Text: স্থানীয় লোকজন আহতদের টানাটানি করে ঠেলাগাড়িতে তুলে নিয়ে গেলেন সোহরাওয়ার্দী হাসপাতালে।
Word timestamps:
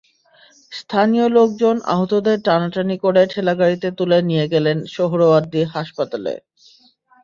স্থানীয় 0.71 1.25
লোকজন 1.29 1.75
আহতদের 1.93 2.37
টানাটানি 2.45 2.95
করে 3.03 3.21
ঠেলাগাড়িতে 3.33 3.87
তুলে 3.97 4.17
নিয়ে 4.29 4.45
গেলেন 4.53 4.77
সোহরাওয়ার্দী 4.93 5.61
হাসপাতালে। 5.73 6.33